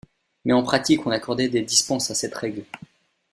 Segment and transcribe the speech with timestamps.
[0.45, 2.65] Mais en pratique, on accordait des dispenses à cette règle.